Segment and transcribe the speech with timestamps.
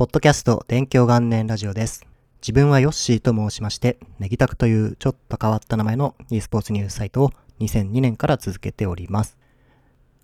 [0.00, 2.06] ポッドキャスト勉強元年ラジオです。
[2.40, 9.36] 自分はヨッシーと申しまして、 Negitaku というちょっと変わった名前の e スポーツニュースサイトを2002年から続けております。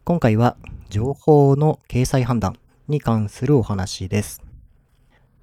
[0.05, 0.57] 今回は
[0.89, 2.59] 情報の掲載判断
[2.89, 4.41] に関するお話です。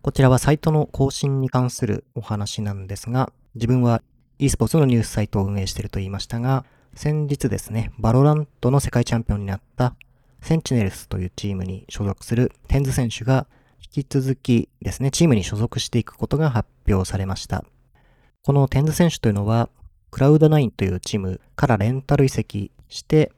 [0.02, 4.02] こちらはサイトの更新に関するお話なんですが、自分は
[4.40, 6.66] e スポーツのニュースサイトを運営していると言いましたが、
[6.96, 9.96] 先日ですね、 VALORANT の世界チャンピオンになった
[10.42, 13.46] センチネルスというチームに所属するテンズ選手が
[13.84, 17.64] 引き続きですね、チームに所属していくことが発表されました。
[18.44, 19.70] このテンズ選手というのは、
[20.12, 23.32] クラウド9というチームからレンタル移籍して、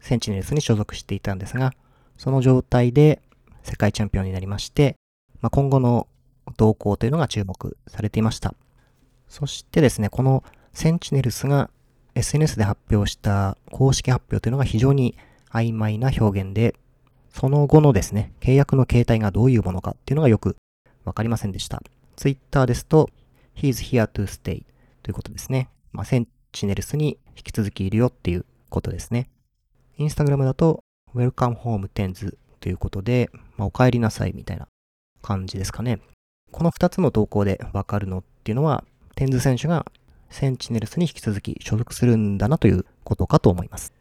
[0.00, 1.72] センチネルスに所属していたんですが、
[2.16, 3.22] その状態で
[3.62, 4.96] 世界チャンピオンになりまして、
[5.40, 6.06] まあ、今後の
[6.56, 8.54] 動向というのが注目されていました。
[9.28, 11.70] そしてですね、このセンチネルスが
[12.14, 15.16] SNS で発表した公式発表というのが非常に
[15.50, 16.74] 曖昧な表現で、
[17.34, 20.56] その後のですね、契約の形態がどういうものかっていうのがよく
[21.04, 21.82] わかりませんでした。
[22.14, 23.10] Twitter ですと、
[23.56, 24.62] He's here to stay
[25.02, 25.68] ということですね。
[25.92, 29.28] まあ、センチネルスに引き続きいるよっていうことですね。
[29.98, 34.68] Instagram だと、Welcome home Tens ということで、まあ、お帰りなさいみたいな
[35.20, 35.98] 感じですかね。
[36.52, 38.84] この2つの投稿でわかるのっていうのは、
[39.16, 39.86] テンズ選手が
[40.30, 43.92] センチネルスに引き続き所属するんだなということかと思います。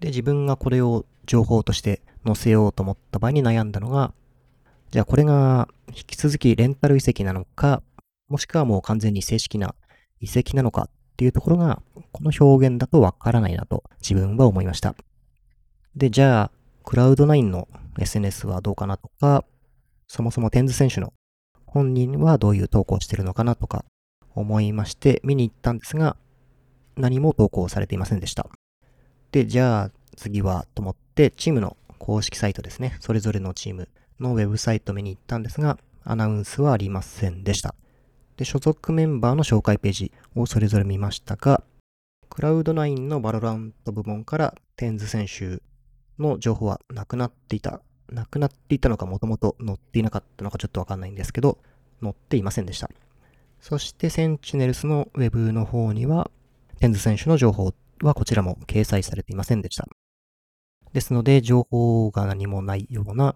[0.00, 2.00] で、自分がこれを情報として
[2.34, 4.12] 載せようと思った場合に悩んだのが、
[4.90, 7.82] じゃあこれが引き続きレンタル移籍なのか、
[8.28, 9.74] もしくはもう完全に正式な
[10.20, 14.94] 移籍なのかっていうところが、この表現だとわからないなと自分は思いました。
[15.96, 16.50] で、じゃあ、
[16.84, 19.44] クラウド9の SNS はどうかなとか、
[20.06, 21.12] そもそも TenZ 選手の
[21.66, 23.84] 本人はどういう投稿してるのかなとか
[24.34, 26.16] 思いまして見に行ったんですが、
[26.96, 28.48] 何も投稿されていませんでした。
[29.32, 33.88] で、じゃあ次はと思ってチームの公式サイトですね、それぞれのチーム
[34.20, 37.74] のウェブサイト見に行ったんですが、アナウンスはありませんでした。
[38.36, 41.62] で、所属メンバーの紹介ページをそれぞれ見ましたが、
[42.30, 45.60] Cloud9 の VALORANT 部門から TenZ 選手
[46.22, 47.80] の情報はなくなっていた。
[48.10, 51.58] なくなっていたのかもともと載っていなかったのかちょっとわかんないんですけど、
[52.00, 52.88] 載っていませんでした。
[53.60, 56.30] そしてセンチネルスのウェブの方には、
[56.80, 59.88] テンズ選手の情報はこちらも掲載されていませんでした。
[60.92, 63.34] ですので、情報が何もないような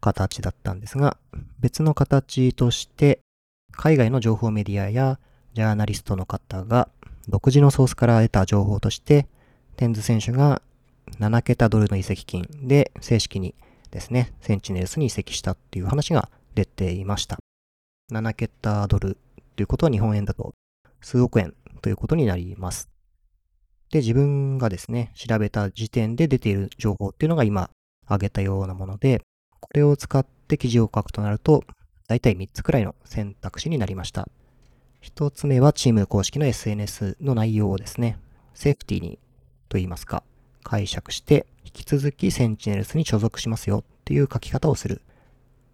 [0.00, 1.16] 形だったんですが、
[1.60, 3.20] 別の形として、
[3.72, 5.18] 海外の情報メディアや
[5.54, 6.88] ジャーナリストの方が
[7.28, 9.26] 独自のソースから得た情報として、
[9.76, 10.62] テンズ選手が
[11.18, 13.54] 7桁ドルの移籍金で正式に
[13.90, 17.38] ですね、センチネルスに移籍したっていう話が出ていました。
[18.12, 19.16] 7桁ドル
[19.56, 20.54] ということは日本円だと
[21.00, 22.90] 数億円ということになります。
[23.90, 27.70] で、自分がですね、調べた時点で出ている情報っていうのが今
[28.06, 29.22] 挙げたようなもので、
[29.60, 31.64] これを使って記事を書くとなると、
[32.08, 34.28] だいたい3つくらいの選択肢になりました。
[35.02, 38.18] 1つ目はチーム公式の SNS の内容をですね、
[38.54, 39.18] セーフティーに
[39.68, 40.22] と言いますか、
[40.62, 45.02] 解釈して、引き続きセンチネルスに所属しますよっていう書き方をする。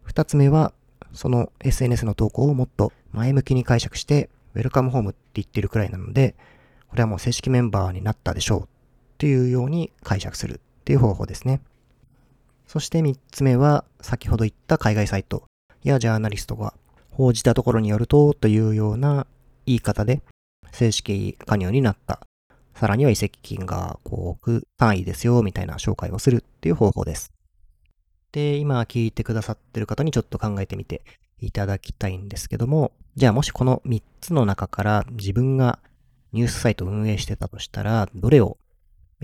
[0.07, 0.73] 2つ目は、
[1.13, 6.35] その SNS の投稿をもっと前向きに解釈して、ウェルカムホームって言ってるくらいなので、
[6.89, 8.67] これはもう正式メンバーになったでしょうっ
[9.19, 11.61] ていうように解釈するっていう方法ですね。
[12.67, 15.45] そして3つ目は、先ほど言った海外サイト
[15.83, 16.75] やジャーナリストが
[17.11, 19.27] 報じたところによるとというような
[19.67, 20.21] 言い方で
[20.73, 22.21] 正式加入になった。
[22.75, 27.33] さらには移籍金が5億単位ですよみたいな紹介をするっていう方法です。
[28.33, 31.03] で、今聞いてくださってる方にちょっと考えてみて
[31.41, 35.79] いただきたいんですけども、じゃあもしこの3つの中から自分が
[36.37, 38.59] ニュースサイトを運営してたとしたら、どれを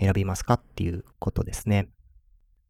[0.01, 1.89] 選びますかっていうことですね。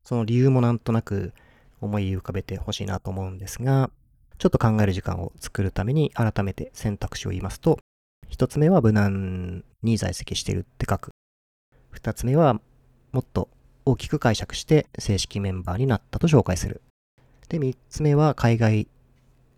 [0.02, 1.32] その理由もなんとなく
[1.80, 3.88] 思い浮かべてほしいなと思うんですが、
[4.38, 7.78] ちょっと考える時間を作るために改めて選択肢を言いますと、
[8.28, 11.10] 一つ目は無難に在籍しているって書く。
[11.90, 12.60] 二つ目は
[13.12, 13.48] もっと
[13.84, 16.82] 大きく解釈して正式メンバーになったと紹介する。
[17.48, 18.88] で、三つ目は海外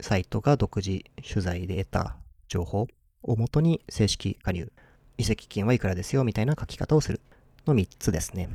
[0.00, 2.16] サイトが独自取材で得た
[2.48, 2.86] 情報
[3.24, 4.70] をもとに正式加入。
[5.18, 7.20] 移籍金はいくらですよみたいな書き方をする
[7.66, 8.48] の3つですね。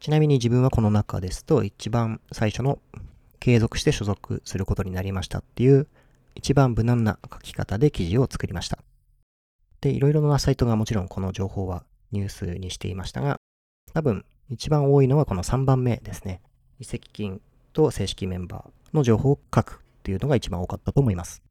[0.00, 2.78] ちなみに自分はこの中ですと一番最初の
[3.40, 5.86] 継続して所属することになりましたっていう
[6.34, 8.78] 一番無難な書き方で記事を作りました。
[9.80, 13.36] で、いろいろなサイトがもちろんこの情報はニュースにしていましたが、
[13.92, 16.40] 多分一番多いのはこの3番目ですね。
[16.80, 17.40] 移籍金
[17.72, 21.42] と正式メンバーの情報を書くっていうのが一番多かったと思います。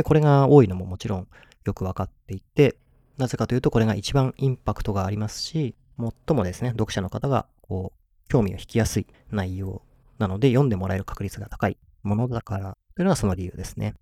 [0.00, 1.28] で、これが多いのももちろん
[1.66, 2.78] よくわかっていて、
[3.18, 9.82] なぜかというとこれが一番インパクトがありますし、最もですね、読者の方がこう、興味を引きやすい内容
[10.18, 13.94] なので読んでもらえる確率が高いものだからというのがその理由ですね。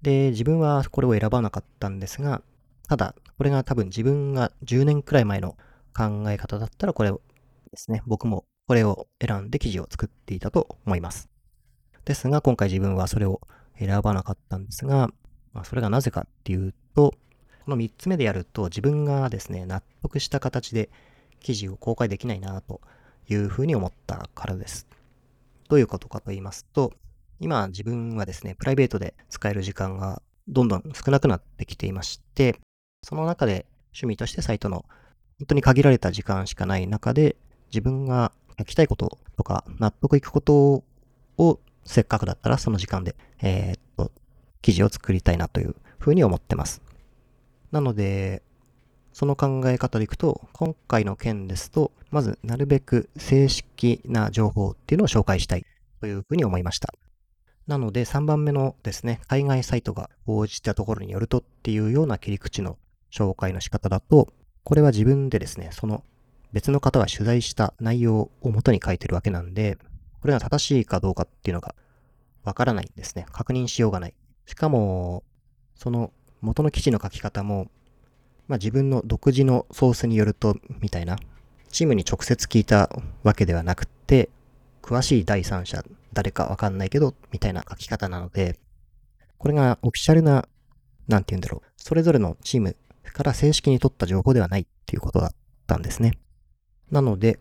[0.00, 2.42] で、自分はこれを選ばなかったんですが、
[2.88, 5.56] ただ、これが多分自分が10年くらい前の
[5.96, 7.20] 考え方だったらこれを
[7.70, 11.28] ですね、僕もこれを選んで記事を作っていたと思います。
[12.04, 13.40] ですが、今回自分はそれを
[13.86, 15.08] 選ばなかったんですが、
[15.52, 17.14] まあ、それがなぜかっていうと、
[17.64, 20.90] この3つ目でやると自分がですね、納得した形で
[21.40, 22.80] 記事を公開できないなと
[23.28, 24.86] いうふうに思ったからです。
[25.68, 26.92] どういうことかと言いますと、
[27.40, 32.60] 今自分はですね、プライベートで使える時間がどんどん少なくなってきていまして、
[33.02, 34.84] その中で趣味としてサイトの
[35.38, 37.36] 本当に限られた時間しかない中で、
[37.70, 40.84] 自分が書きたいこととか納得いくこと
[41.38, 44.12] をせっかくだったらその時間で、えー、っと、
[44.60, 46.82] 記事を作りたいなというふうに思ってます。
[47.70, 48.42] なので、
[49.12, 55.66] その考え方でいくと、今回の件ですと、まずなるべく正式な情報っていうのを紹介したい
[56.00, 56.92] というふうに思いました。
[57.66, 62.76] なので3番目のですね、海外サイトが応じたところによるとっていうような切り口の
[63.10, 64.32] 紹介の仕方だと、
[64.64, 66.04] これは自分でですね、その
[66.52, 69.78] 別の方が取材した内容を元に書いてるわけなんで、
[70.22, 71.74] これが正しいかどうかっていうのが
[72.44, 73.26] わからないんですね。
[73.32, 74.14] 確認しようがない。
[74.46, 75.22] しかも、
[75.76, 77.68] その元の記事の書き方も
[78.48, 81.18] まあ、自分の独自のソースによると、みたいな、
[81.70, 82.90] チームに直接聞いた
[83.22, 84.28] わけではなくて、
[84.82, 85.82] 詳しい第三者、
[86.12, 88.58] 誰かわかんないけど、みたいな書き方なので、
[89.38, 90.46] これがオフィシャルな、
[91.08, 92.76] なんて言うんだろう、それぞれのチーム
[93.12, 95.30] から正式に取った情報ではないっていうことだっ
[95.66, 96.18] たんですね。
[96.90, 97.38] なので、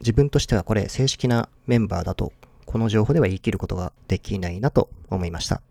[0.00, 2.32] 自分としてはこれ正式なメンバーだと、
[2.66, 5.62] この情報では言い切ることができないなと思いました。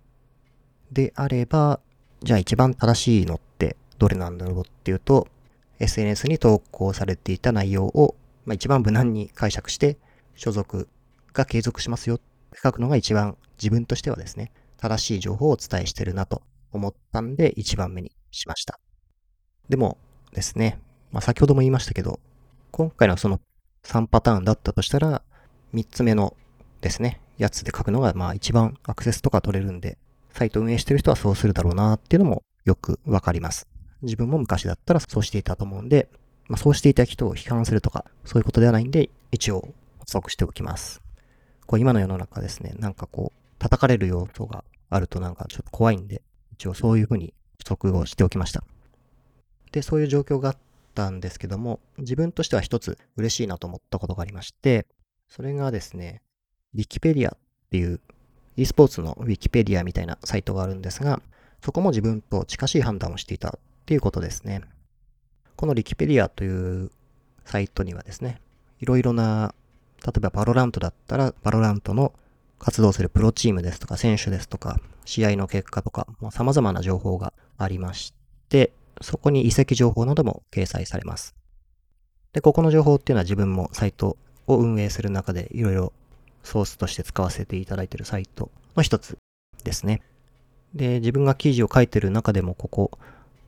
[0.92, 1.80] であれば、
[2.24, 5.28] じゃあ一番正しいのってどれなんだろうっていうと、
[5.80, 8.16] SNS に投稿されていた内容を、
[8.46, 9.98] まあ、一番無難に解釈して、
[10.36, 10.88] 所属
[11.34, 16.42] が継続しますよって書くのが一番自分としてはですね、正しい情報をお伝えしてるなと
[16.72, 18.80] 思ったんで一番目にしました。
[19.70, 19.98] でも
[20.34, 20.80] ですね、
[21.12, 22.20] まあ、先ほども言いましたけど、
[22.72, 23.40] 今回のその
[23.90, 25.24] 3パターンだったとしたら、
[25.74, 26.38] 3つ目の
[26.80, 29.98] ですね、やつで書くのがまあ一番アクセスとか取れるんで、
[30.32, 33.68] サイト運営してる人はそうするだろうなっていうのもよくわかります。
[34.04, 36.08] 自分も昔だったらそうしていたと思うんで、
[36.48, 41.02] まあ、そうしていた人を批判するとか、そういうことではないんで、一応補足しておきます。
[41.66, 46.22] こう今の世の中ですね、なんかこう、叩かれる要素があるとなんかちょっと怖いんで、
[46.54, 48.64] 一応そういうふうに補足をしておきました。
[49.72, 50.58] で、そういう状況があっ
[51.00, 54.86] たんですけども、自分としては一つ嬉しいなと思ったことがありまして、
[55.30, 56.22] それがですね、
[56.76, 57.38] ウィキペディアっ
[57.72, 58.02] ていう
[58.58, 61.22] e スポーツのウィキペディアみたいなサイトがあるんですが、
[61.64, 63.52] そこも自分と近しい判断をしていたっ
[63.86, 64.62] ていうことですね。
[65.56, 66.92] この Wikipedia という
[67.46, 68.42] サイトにはですね、
[68.82, 69.54] いろいろな、
[70.06, 72.14] 例えば VALORANT だったら、 VALORANT の
[72.60, 78.14] 活動するプロチームですとか、選手ですとか、試合の結果とか、もう様々な情報がありまし
[78.50, 81.36] て、そこに移籍情報なども掲載されます。
[82.34, 84.18] で、ここの情報っていうのは自分もサイト
[84.48, 85.94] を運営する中でいろいろ
[86.44, 89.18] ソースとして使わせていただいているサイトの一つ
[89.64, 90.02] ですね。
[90.74, 92.92] で、自分が記事を書いてる中でもここ、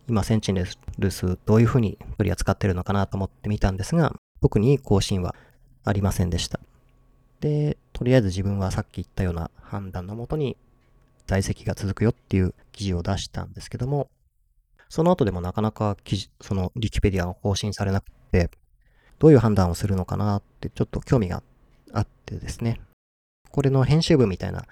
[0.08, 0.66] 今センチネ
[0.98, 5.36] ルスどういうふうに取り扱ってるのかなと思ってみたんですが、特に更新は
[5.84, 6.60] ありませんでした。
[7.40, 10.58] で、とりあえず自分はさっき言ったような判断のもとに
[11.28, 14.10] 在籍が続くよっていう記事を出したんですけども、
[14.92, 18.52] その後でもなかなか記事、そのリキペディアが更新されなくて、
[19.20, 21.42] どういう判断をするのかなってちょっと興味が
[21.94, 22.82] あってですね。
[23.52, 24.66] これの編集部みたいな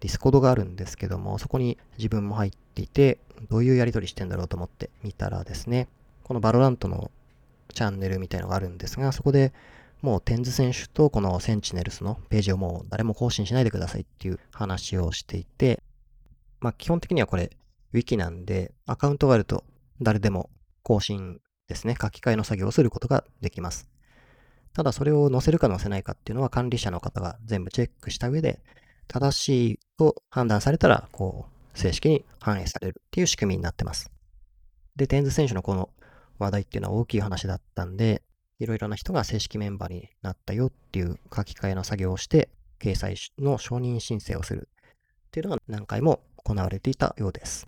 [0.00, 3.18] Discord があるんですけども、そこに自分も入っていて、
[3.50, 5.88] どういうやりとりしてんだろうと思って見たらですね、
[6.24, 7.10] この VALORANT の
[7.74, 9.52] チャンネルみたいのがあるんですが、そこで
[10.00, 15.82] もう TenZ 選手とこの Sentinels のページをもう誰も更新しないでくださいっていう話をしていて、
[16.60, 17.50] まあ基本的にはこれ、
[17.96, 19.64] ウィキなんで、アカウントがあると
[20.02, 20.50] 誰でも
[20.82, 23.88] 更新ですね、書き換えの作業をすることができます。
[24.74, 28.60] ただそれを載せるか載せないかっていうのは管理者の方が全部チェックした上で、
[29.08, 34.10] 正しいと判断されたら、こう、正式に反映されるっていう仕組みになってます。
[34.94, 35.88] で、テンズ選手のこの
[36.38, 38.22] 話題っていうのは大きい話だったんで、
[38.58, 44.68] いろいろな人が正式メンバーになったよっていう書き換えの作業をして、掲載の承認申請をする
[45.28, 47.66] っていうのが何回も行われていたようです。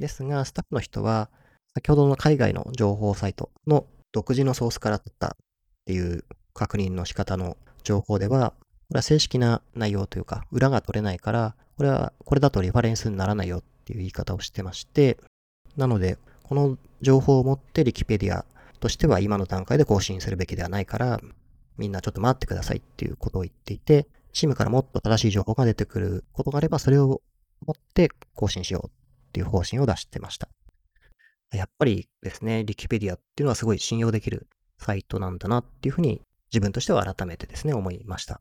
[0.00, 1.30] ですが、スタッフの人は、
[1.74, 5.30] 先ほどの海外の情報サイトの独自のソースから取ったっ
[5.84, 8.54] ていう確認の仕方の情報では、
[8.88, 15.18] これは正式な内容というか、裏が取れないから、これは、これだとリファレンスにならないよっていう言い方をしてまして、
[15.76, 18.44] なので、この情報を持ってリキペディア
[18.80, 21.20] としては今の段階で更新するべきではないから、
[21.78, 27.22] みんなちょっと待ってくださいっていうことを言っていて、チームからもっと正しい情報が出てくることがあれば、それを
[27.66, 28.99] 持って更新しよう
[29.30, 30.48] っていう方針を出してました。
[31.52, 36.20] やっぱりですね、リキペディアっていうのはすごい信用できるサイトなんだなっていうふうに
[36.52, 38.40] 自分としては改めてですね、思いました。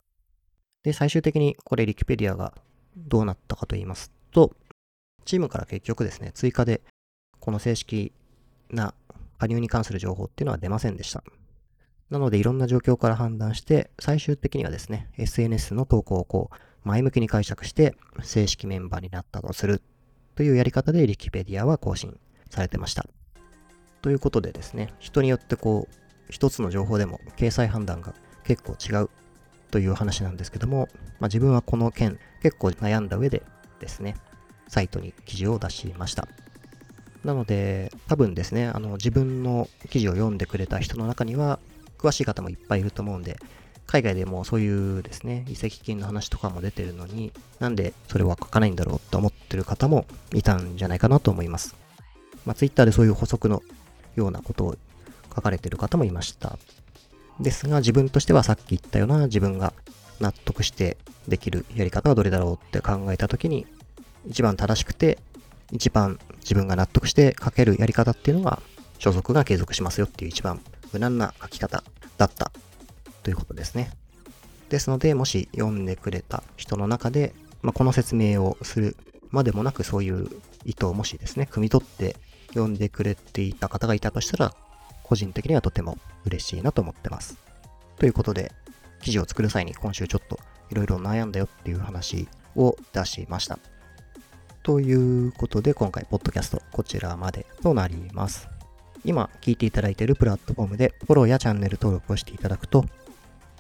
[0.84, 2.54] で、最終的にこれリキペディアが
[2.98, 4.56] どうなったかと言いますと、
[5.26, 6.82] チームから結局ですね、追加で
[7.40, 8.12] この正式
[8.72, 8.96] な
[9.38, 11.24] 加入に関する情報っていうのは出ませんでした。
[12.10, 19.82] なのでいろんな状況から判断して、最終的にはですね、SNS の投稿をこう、前向きに解釈して正式メンバーになったとする
[20.40, 22.18] というやり方でリキペディアは更新
[22.50, 23.06] されてました。
[24.02, 25.96] ということでですね、人によってこう、
[26.30, 28.14] 一つの情報でも掲載判断が
[28.46, 29.10] 結構違う
[29.70, 30.88] という話なんですけども、
[31.20, 33.44] まあ、自分はこの件結構悩んだ上で
[33.82, 34.16] ですね、
[34.70, 36.26] サイトに記事を出しました。
[37.26, 41.60] なので、多分ですね、あの自分の記事を読んでくれた人の中には、
[41.98, 43.36] 詳しい方もいっぱいいると思うんで、
[43.90, 51.76] 海外でもそういうですね、移籍金の話とかも出てるのに、なんでそれは書かないんだろうと思ってる方もいたんじゃないかなと思います。
[52.46, 53.64] まあ、Twitter でそういう補足の
[54.16, 54.78] ようなことを
[55.36, 56.60] 書かれてる方もいました。
[57.40, 59.74] ですが、自分としてはさっき言ったような自分が
[60.20, 63.66] 納得してできるやり方はどれだろうって考えたときに、
[64.28, 65.18] 一番正しくて、
[65.72, 68.62] 一番自分が納得して書けるやり方っていうのが、
[69.00, 70.62] 所属が継続しますよっていう一番
[70.94, 71.84] 無難な書き方
[72.20, 72.52] だった
[73.24, 73.92] ということですね。
[74.70, 78.96] ですので、もし読んでくれた人の中で、まあ、この説明をする
[79.32, 80.30] までもなくそういう
[80.66, 82.16] 意図をもしですね、汲み取って
[82.50, 84.54] 読んでくれていた方がいたとしたら、
[85.04, 87.38] 個人的にはとても嬉しいなと思ってます。
[87.98, 88.52] ということで、
[89.02, 93.60] 記事を作る際に今週ちょっといろいろ悩んだよっていう話を出しました。
[94.62, 98.48] ということで、今回、ポッドキャスト、こちらまでとなります。
[99.06, 102.86] 今聞いていただいているプラットフォームでフォローやチャンネル登録をしていただくと、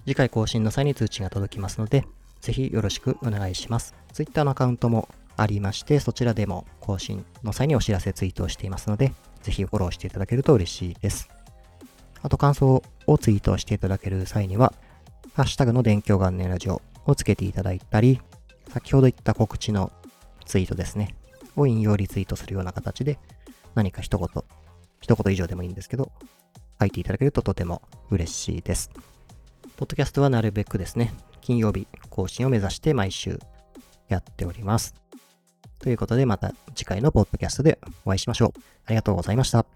[0.06, 2.06] 次回更新の際に通知が届きますので、
[2.42, 3.94] ぜひよろしくお願いします。
[4.14, 11.30] Twitter のアカウントもありまして、そちらでも更新の際にお知らせツイートをしていますので、ぜひフォローしていただけると嬉しいです。
[12.22, 14.74] あと感想をツイートしていただける際には、
[15.34, 18.20] ハッシュタグの勉強元年ラジオをつけていただいたり、
[18.74, 19.92] 先ほど言った告知の
[20.46, 21.16] ツイートですね、
[21.56, 23.20] を引用リツイートするような形で、
[23.76, 24.44] 何か一言
[25.02, 26.12] 一言以上でもいいんですけど、
[26.80, 28.92] 書いていただけるととても嬉しいです。
[29.80, 33.40] ポッドキャストはなるべくですね、金曜日更新を目指して毎週
[34.10, 34.94] やっております。
[35.80, 38.60] ということでまた次回のポッドキャストでお会いしましょう。
[38.88, 39.66] ありがとうございました。